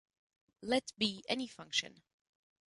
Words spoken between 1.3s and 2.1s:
function.